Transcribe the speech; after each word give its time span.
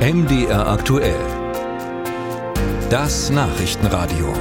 MDR 0.00 0.66
aktuell. 0.66 1.14
Das 2.88 3.28
Nachrichtenradio. 3.28 4.32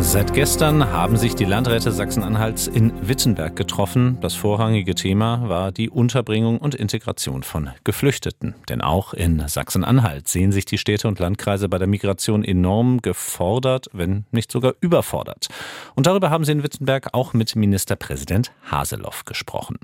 Seit 0.00 0.34
gestern 0.34 0.92
haben 0.92 1.16
sich 1.16 1.34
die 1.34 1.46
Landräte 1.46 1.92
Sachsen-Anhalts 1.92 2.66
in 2.66 2.92
Wittenberg 3.08 3.56
getroffen. 3.56 4.18
Das 4.20 4.34
vorrangige 4.34 4.94
Thema 4.94 5.48
war 5.48 5.72
die 5.72 5.88
Unterbringung 5.88 6.58
und 6.58 6.74
Integration 6.74 7.42
von 7.42 7.70
Geflüchteten. 7.84 8.54
Denn 8.68 8.82
auch 8.82 9.14
in 9.14 9.48
Sachsen-Anhalt 9.48 10.28
sehen 10.28 10.52
sich 10.52 10.66
die 10.66 10.76
Städte 10.76 11.08
und 11.08 11.20
Landkreise 11.20 11.70
bei 11.70 11.78
der 11.78 11.86
Migration 11.86 12.44
enorm 12.44 13.00
gefordert, 13.00 13.88
wenn 13.94 14.26
nicht 14.30 14.52
sogar 14.52 14.74
überfordert. 14.82 15.48
Und 15.94 16.06
darüber 16.06 16.30
haben 16.30 16.44
sie 16.44 16.52
in 16.52 16.62
Wittenberg 16.62 17.08
auch 17.12 17.34
mit 17.34 17.54
Ministerpräsident 17.54 18.52
Haseloff 18.70 19.24
gesprochen. 19.24 19.78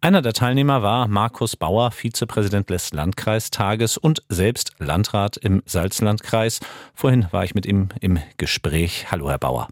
Einer 0.00 0.22
der 0.22 0.32
Teilnehmer 0.32 0.82
war 0.82 1.08
Markus 1.08 1.56
Bauer, 1.56 1.90
Vizepräsident 1.90 2.70
des 2.70 2.92
Landkreistages 2.92 3.96
und 3.96 4.22
selbst 4.28 4.74
Landrat 4.78 5.36
im 5.36 5.62
Salzlandkreis. 5.66 6.60
Vorhin 6.94 7.26
war 7.30 7.44
ich 7.44 7.54
mit 7.54 7.66
ihm 7.66 7.88
im 8.00 8.18
Gespräch. 8.38 9.06
Hallo, 9.10 9.30
Herr 9.30 9.38
Bauer. 9.38 9.68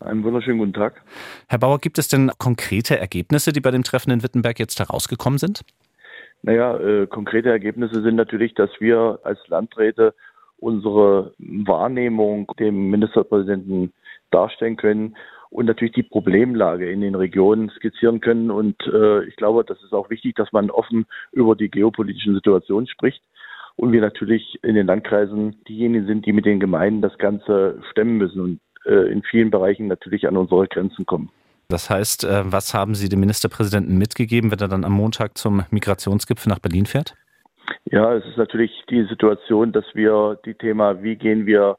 Einen 0.00 0.24
wunderschönen 0.24 0.58
guten 0.58 0.72
Tag. 0.72 1.02
Herr 1.48 1.58
Bauer, 1.58 1.78
gibt 1.78 1.98
es 1.98 2.08
denn 2.08 2.30
konkrete 2.38 2.98
Ergebnisse, 2.98 3.52
die 3.52 3.60
bei 3.60 3.70
dem 3.70 3.84
Treffen 3.84 4.10
in 4.10 4.22
Wittenberg 4.22 4.58
jetzt 4.58 4.78
herausgekommen 4.78 5.38
sind? 5.38 5.62
Naja, 6.42 6.76
äh, 6.78 7.06
konkrete 7.06 7.50
Ergebnisse 7.50 8.02
sind 8.02 8.16
natürlich, 8.16 8.54
dass 8.54 8.70
wir 8.80 9.20
als 9.22 9.38
Landräte 9.46 10.14
unsere 10.58 11.34
Wahrnehmung 11.38 12.52
dem 12.58 12.90
Ministerpräsidenten 12.90 13.92
darstellen 14.32 14.76
können 14.76 15.16
und 15.50 15.66
natürlich 15.66 15.94
die 15.94 16.02
Problemlage 16.02 16.90
in 16.90 17.02
den 17.02 17.14
Regionen 17.14 17.70
skizzieren 17.70 18.20
können. 18.20 18.50
Und 18.50 18.76
äh, 18.86 19.24
ich 19.24 19.36
glaube, 19.36 19.64
das 19.64 19.82
ist 19.82 19.92
auch 19.92 20.08
wichtig, 20.10 20.34
dass 20.34 20.50
man 20.52 20.70
offen 20.70 21.06
über 21.32 21.54
die 21.54 21.70
geopolitischen 21.70 22.34
Situationen 22.34 22.86
spricht. 22.86 23.22
Und 23.76 23.92
wir 23.92 24.00
natürlich 24.00 24.58
in 24.62 24.74
den 24.74 24.86
Landkreisen 24.86 25.62
diejenigen 25.68 26.06
sind, 26.06 26.26
die 26.26 26.32
mit 26.32 26.46
den 26.46 26.60
Gemeinden 26.60 27.02
das 27.02 27.16
Ganze 27.18 27.80
stemmen 27.90 28.16
müssen 28.18 28.40
und 28.40 28.60
äh, 28.84 29.10
in 29.12 29.22
vielen 29.22 29.50
Bereichen 29.50 29.86
natürlich 29.86 30.26
an 30.26 30.36
unsere 30.36 30.66
Grenzen 30.68 31.06
kommen. 31.06 31.30
Das 31.68 31.88
heißt, 31.88 32.24
äh, 32.24 32.42
was 32.44 32.74
haben 32.74 32.94
Sie 32.94 33.08
dem 33.08 33.20
Ministerpräsidenten 33.20 33.96
mitgegeben, 33.96 34.50
wenn 34.50 34.58
er 34.58 34.68
dann 34.68 34.84
am 34.84 34.92
Montag 34.92 35.38
zum 35.38 35.64
Migrationsgipfel 35.70 36.50
nach 36.50 36.58
Berlin 36.58 36.86
fährt? 36.86 37.14
Ja, 37.86 38.14
es 38.14 38.24
ist 38.26 38.36
natürlich 38.36 38.70
die 38.90 39.04
Situation, 39.04 39.72
dass 39.72 39.84
wir 39.94 40.38
die 40.44 40.54
Thema, 40.54 41.02
wie 41.02 41.16
gehen 41.16 41.46
wir 41.46 41.78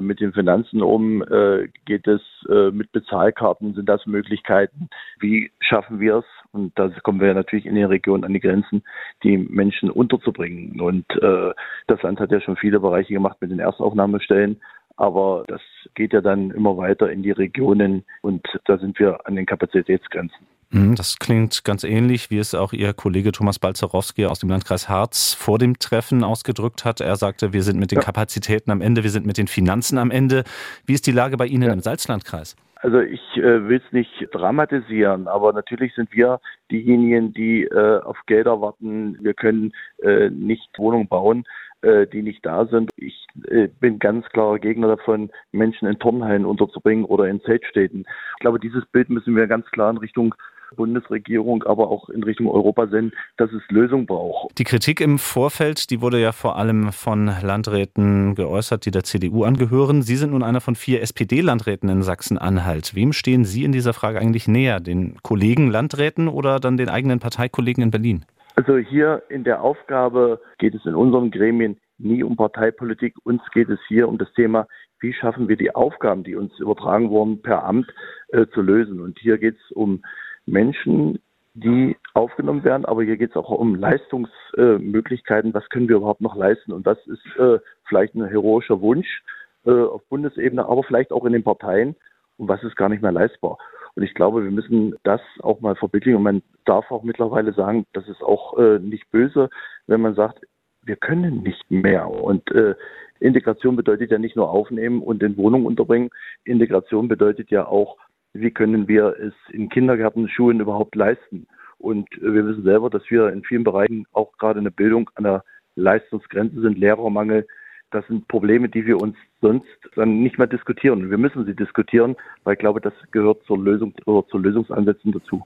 mit 0.00 0.20
den 0.20 0.32
Finanzen 0.32 0.82
um? 0.82 1.22
Äh, 1.22 1.68
geht 1.84 2.06
es 2.06 2.20
äh, 2.48 2.70
mit 2.70 2.92
Bezahlkarten? 2.92 3.74
Sind 3.74 3.88
das 3.88 4.06
Möglichkeiten? 4.06 4.88
Wie 5.18 5.50
schaffen 5.60 6.00
wir 6.00 6.16
es? 6.16 6.24
Und 6.52 6.78
da 6.78 6.88
kommen 7.02 7.20
wir 7.20 7.32
natürlich 7.34 7.66
in 7.66 7.74
den 7.74 7.86
Regionen 7.86 8.24
an 8.24 8.34
die 8.34 8.40
Grenzen, 8.40 8.82
die 9.22 9.38
Menschen 9.38 9.90
unterzubringen. 9.90 10.80
Und 10.80 11.10
äh, 11.22 11.52
das 11.86 12.02
Land 12.02 12.20
hat 12.20 12.30
ja 12.30 12.40
schon 12.40 12.56
viele 12.56 12.80
Bereiche 12.80 13.14
gemacht 13.14 13.38
mit 13.40 13.50
den 13.50 13.58
Erstaufnahmestellen. 13.58 14.60
Aber 14.96 15.44
das 15.48 15.62
geht 15.94 16.12
ja 16.12 16.20
dann 16.20 16.50
immer 16.50 16.76
weiter 16.76 17.10
in 17.10 17.22
die 17.22 17.30
Regionen 17.30 18.04
und 18.20 18.46
da 18.66 18.76
sind 18.78 18.98
wir 18.98 19.26
an 19.26 19.36
den 19.36 19.46
Kapazitätsgrenzen. 19.46 20.46
Mhm, 20.72 20.94
das 20.94 21.18
klingt 21.18 21.64
ganz 21.64 21.84
ähnlich, 21.84 22.30
wie 22.30 22.38
es 22.38 22.54
auch 22.54 22.72
Ihr 22.72 22.94
Kollege 22.94 23.30
Thomas 23.30 23.58
Balzerowski 23.58 24.24
aus 24.24 24.38
dem 24.40 24.48
Landkreis 24.48 24.88
Harz 24.88 25.34
vor 25.34 25.58
dem 25.58 25.78
Treffen 25.78 26.24
ausgedrückt 26.24 26.86
hat. 26.86 27.02
Er 27.02 27.16
sagte, 27.16 27.52
wir 27.52 27.62
sind 27.62 27.78
mit 27.78 27.90
den 27.90 27.98
ja. 27.98 28.04
Kapazitäten 28.04 28.70
am 28.70 28.80
Ende, 28.80 29.02
wir 29.02 29.10
sind 29.10 29.26
mit 29.26 29.36
den 29.36 29.48
Finanzen 29.48 29.98
am 29.98 30.10
Ende. 30.10 30.44
Wie 30.86 30.94
ist 30.94 31.06
die 31.06 31.12
Lage 31.12 31.36
bei 31.36 31.46
Ihnen 31.46 31.64
ja. 31.64 31.72
im 31.74 31.80
Salzlandkreis? 31.80 32.56
Also 32.76 33.00
ich 33.00 33.20
äh, 33.36 33.68
will 33.68 33.82
es 33.84 33.92
nicht 33.92 34.28
dramatisieren, 34.32 35.28
aber 35.28 35.52
natürlich 35.52 35.94
sind 35.94 36.10
wir 36.12 36.40
diejenigen, 36.70 37.34
die 37.34 37.64
äh, 37.64 38.00
auf 38.00 38.16
Gelder 38.26 38.60
warten. 38.60 39.18
Wir 39.20 39.34
können 39.34 39.72
äh, 40.02 40.30
nicht 40.30 40.70
Wohnungen 40.78 41.06
bauen, 41.06 41.44
äh, 41.82 42.06
die 42.06 42.22
nicht 42.22 42.44
da 42.46 42.66
sind. 42.66 42.90
Ich 42.96 43.26
äh, 43.48 43.68
bin 43.68 43.98
ganz 43.98 44.26
klarer 44.30 44.58
Gegner 44.58 44.88
davon, 44.88 45.30
Menschen 45.52 45.86
in 45.86 45.98
Turnhallen 45.98 46.46
unterzubringen 46.46 47.04
oder 47.04 47.26
in 47.26 47.42
Zeltstädten. 47.42 48.06
Ich 48.36 48.40
glaube, 48.40 48.58
dieses 48.58 48.84
Bild 48.86 49.10
müssen 49.10 49.36
wir 49.36 49.46
ganz 49.46 49.66
klar 49.66 49.90
in 49.90 49.98
Richtung 49.98 50.34
Bundesregierung, 50.72 51.62
aber 51.64 51.88
auch 51.88 52.08
in 52.08 52.22
Richtung 52.22 52.48
Europa 52.48 52.86
sehen, 52.88 53.12
dass 53.36 53.50
es 53.52 53.62
Lösung 53.70 54.06
braucht. 54.06 54.58
Die 54.58 54.64
Kritik 54.64 55.00
im 55.00 55.18
Vorfeld, 55.18 55.90
die 55.90 56.00
wurde 56.00 56.20
ja 56.20 56.32
vor 56.32 56.56
allem 56.56 56.92
von 56.92 57.26
Landräten 57.26 58.34
geäußert, 58.34 58.86
die 58.86 58.90
der 58.90 59.04
CDU 59.04 59.44
angehören. 59.44 60.02
Sie 60.02 60.16
sind 60.16 60.32
nun 60.32 60.42
einer 60.42 60.60
von 60.60 60.74
vier 60.74 61.02
SPD-Landräten 61.02 61.88
in 61.88 62.02
Sachsen-Anhalt. 62.02 62.94
Wem 62.94 63.12
stehen 63.12 63.44
Sie 63.44 63.64
in 63.64 63.72
dieser 63.72 63.92
Frage 63.92 64.18
eigentlich 64.18 64.48
näher? 64.48 64.80
Den 64.80 65.16
Kollegen 65.22 65.70
Landräten 65.70 66.28
oder 66.28 66.60
dann 66.60 66.76
den 66.76 66.88
eigenen 66.88 67.20
Parteikollegen 67.20 67.82
in 67.82 67.90
Berlin? 67.90 68.24
Also 68.54 68.76
hier 68.76 69.22
in 69.28 69.44
der 69.44 69.62
Aufgabe 69.62 70.40
geht 70.58 70.74
es 70.74 70.84
in 70.84 70.94
unseren 70.94 71.30
Gremien 71.30 71.78
nie 71.98 72.22
um 72.22 72.36
Parteipolitik. 72.36 73.14
Uns 73.24 73.40
geht 73.52 73.70
es 73.70 73.78
hier 73.88 74.08
um 74.08 74.18
das 74.18 74.32
Thema, 74.34 74.66
wie 75.00 75.12
schaffen 75.12 75.48
wir 75.48 75.56
die 75.56 75.74
Aufgaben, 75.74 76.22
die 76.22 76.36
uns 76.36 76.58
übertragen 76.58 77.10
wurden, 77.10 77.42
per 77.42 77.64
Amt 77.64 77.92
äh, 78.28 78.46
zu 78.54 78.60
lösen. 78.60 79.00
Und 79.00 79.18
hier 79.18 79.38
geht 79.38 79.56
es 79.56 79.72
um 79.72 80.02
Menschen, 80.46 81.20
die 81.54 81.96
aufgenommen 82.14 82.64
werden, 82.64 82.84
aber 82.84 83.02
hier 83.02 83.16
geht 83.16 83.30
es 83.30 83.36
auch 83.36 83.50
um 83.50 83.74
Leistungsmöglichkeiten. 83.74 85.52
was 85.52 85.68
können 85.68 85.88
wir 85.88 85.96
überhaupt 85.96 86.22
noch 86.22 86.36
leisten? 86.36 86.72
Und 86.72 86.86
das 86.86 86.98
ist 87.06 87.24
äh, 87.38 87.58
vielleicht 87.84 88.14
ein 88.14 88.24
heroischer 88.24 88.80
Wunsch 88.80 89.22
äh, 89.66 89.70
auf 89.70 90.02
Bundesebene, 90.08 90.64
aber 90.64 90.82
vielleicht 90.82 91.12
auch 91.12 91.24
in 91.24 91.32
den 91.32 91.44
Parteien. 91.44 91.94
Und 92.38 92.48
was 92.48 92.62
ist 92.62 92.76
gar 92.76 92.88
nicht 92.88 93.02
mehr 93.02 93.12
leistbar? 93.12 93.58
Und 93.94 94.02
ich 94.02 94.14
glaube, 94.14 94.42
wir 94.42 94.50
müssen 94.50 94.94
das 95.02 95.20
auch 95.40 95.60
mal 95.60 95.76
verbildlichen. 95.76 96.16
Und 96.16 96.22
man 96.22 96.42
darf 96.64 96.90
auch 96.90 97.02
mittlerweile 97.02 97.52
sagen, 97.52 97.86
das 97.92 98.08
ist 98.08 98.22
auch 98.22 98.58
äh, 98.58 98.78
nicht 98.78 99.10
böse, 99.10 99.50
wenn 99.86 100.00
man 100.00 100.14
sagt, 100.14 100.40
wir 100.84 100.96
können 100.96 101.42
nicht 101.42 101.70
mehr. 101.70 102.08
Und 102.08 102.50
äh, 102.52 102.74
Integration 103.20 103.76
bedeutet 103.76 104.10
ja 104.10 104.18
nicht 104.18 104.36
nur 104.36 104.50
aufnehmen 104.50 105.02
und 105.02 105.22
in 105.22 105.36
Wohnungen 105.36 105.66
unterbringen. 105.66 106.10
Integration 106.44 107.08
bedeutet 107.08 107.50
ja 107.50 107.66
auch 107.66 107.98
wie 108.32 108.50
können 108.50 108.88
wir 108.88 109.16
es 109.18 109.34
in 109.52 109.68
Kindergärten, 109.68 110.28
Schulen 110.28 110.60
überhaupt 110.60 110.94
leisten. 110.94 111.46
Und 111.78 112.08
äh, 112.18 112.32
wir 112.32 112.46
wissen 112.46 112.64
selber, 112.64 112.90
dass 112.90 113.02
wir 113.10 113.28
in 113.28 113.42
vielen 113.42 113.64
Bereichen 113.64 114.06
auch 114.12 114.36
gerade 114.38 114.58
in 114.58 114.64
der 114.64 114.70
Bildung 114.70 115.10
an 115.14 115.24
der 115.24 115.44
Leistungsgrenze 115.74 116.60
sind, 116.60 116.78
Lehrermangel. 116.78 117.46
Das 117.90 118.06
sind 118.06 118.26
Probleme, 118.28 118.68
die 118.68 118.86
wir 118.86 119.00
uns 119.00 119.16
sonst 119.42 119.66
dann 119.96 120.22
nicht 120.22 120.38
mehr 120.38 120.46
diskutieren. 120.46 121.10
Wir 121.10 121.18
müssen 121.18 121.44
sie 121.44 121.54
diskutieren, 121.54 122.16
weil 122.44 122.54
ich 122.54 122.60
glaube, 122.60 122.80
das 122.80 122.94
gehört 123.10 123.44
zur 123.44 123.58
Lösung 123.58 123.92
oder 124.06 124.26
zu 124.28 124.38
Lösungsansätzen 124.38 125.12
dazu. 125.12 125.44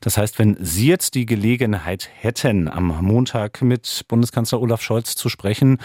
Das 0.00 0.16
heißt, 0.16 0.38
wenn 0.38 0.56
Sie 0.60 0.88
jetzt 0.88 1.14
die 1.14 1.26
Gelegenheit 1.26 2.08
hätten, 2.20 2.68
am 2.68 2.86
Montag 3.04 3.62
mit 3.62 4.04
Bundeskanzler 4.08 4.60
Olaf 4.60 4.80
Scholz 4.80 5.16
zu 5.16 5.28
sprechen, 5.28 5.78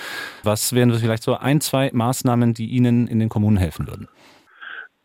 was 0.44 0.74
wären 0.74 0.94
vielleicht 0.94 1.24
so 1.24 1.36
ein, 1.36 1.62
zwei 1.62 1.90
Maßnahmen, 1.94 2.54
die 2.54 2.68
Ihnen 2.68 3.08
in 3.08 3.20
den 3.20 3.30
Kommunen 3.30 3.58
helfen 3.58 3.88
würden? 3.88 4.08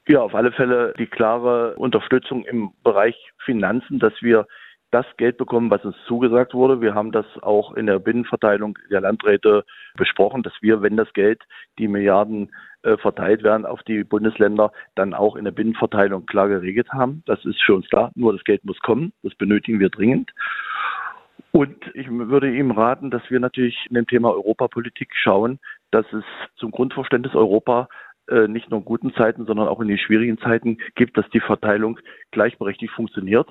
Ja, 0.08 0.22
auf 0.22 0.34
alle 0.34 0.52
Fälle 0.52 0.94
die 0.98 1.06
klare 1.06 1.74
Unterstützung 1.74 2.42
im 2.46 2.70
Bereich 2.82 3.14
Finanzen, 3.44 3.98
dass 3.98 4.14
wir 4.22 4.46
das 4.90 5.04
Geld 5.18 5.36
bekommen, 5.36 5.70
was 5.70 5.84
uns 5.84 5.96
zugesagt 6.06 6.54
wurde. 6.54 6.80
Wir 6.80 6.94
haben 6.94 7.12
das 7.12 7.26
auch 7.42 7.74
in 7.74 7.84
der 7.84 7.98
Binnenverteilung 7.98 8.78
der 8.90 9.02
Landräte 9.02 9.66
besprochen, 9.98 10.42
dass 10.42 10.54
wir, 10.62 10.80
wenn 10.80 10.96
das 10.96 11.12
Geld, 11.12 11.42
die 11.78 11.88
Milliarden 11.88 12.50
äh, 12.84 12.96
verteilt 12.96 13.42
werden 13.42 13.66
auf 13.66 13.82
die 13.82 14.02
Bundesländer, 14.02 14.72
dann 14.94 15.12
auch 15.12 15.36
in 15.36 15.44
der 15.44 15.52
Binnenverteilung 15.52 16.24
klar 16.24 16.48
geregelt 16.48 16.88
haben. 16.90 17.22
Das 17.26 17.44
ist 17.44 17.62
für 17.62 17.74
uns 17.74 17.86
klar. 17.90 18.10
Nur 18.14 18.32
das 18.32 18.44
Geld 18.44 18.64
muss 18.64 18.80
kommen. 18.80 19.12
Das 19.22 19.34
benötigen 19.34 19.78
wir 19.78 19.90
dringend. 19.90 20.32
Und 21.50 21.76
ich 21.92 22.08
würde 22.10 22.50
ihm 22.54 22.70
raten, 22.70 23.10
dass 23.10 23.28
wir 23.28 23.40
natürlich 23.40 23.76
in 23.90 23.94
dem 23.94 24.06
Thema 24.06 24.30
Europapolitik 24.30 25.10
schauen, 25.14 25.58
dass 25.90 26.06
es 26.12 26.24
zum 26.56 26.70
Grundverständnis 26.70 27.34
Europa 27.34 27.88
nicht 28.48 28.70
nur 28.70 28.80
in 28.80 28.84
guten 28.84 29.12
Zeiten, 29.14 29.46
sondern 29.46 29.68
auch 29.68 29.80
in 29.80 29.88
den 29.88 29.98
schwierigen 29.98 30.38
Zeiten 30.38 30.78
gibt, 30.94 31.16
dass 31.16 31.28
die 31.30 31.40
Verteilung 31.40 31.98
gleichberechtigt 32.30 32.92
funktioniert 32.92 33.48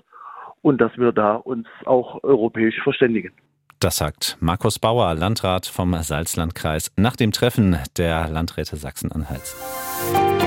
und 0.61 0.79
dass 0.79 0.97
wir 0.97 1.11
da 1.11 1.35
uns 1.35 1.67
auch 1.85 2.23
europäisch 2.23 2.79
verständigen. 2.83 3.31
Das 3.79 3.97
sagt 3.97 4.37
Markus 4.39 4.79
Bauer, 4.79 5.13
Landrat 5.13 5.67
vom 5.67 5.93
Salzlandkreis, 5.93 6.91
nach 6.95 7.15
dem 7.15 7.31
Treffen 7.31 7.77
der 7.97 8.27
Landräte 8.27 8.75
Sachsen-Anhalts. 8.75 10.46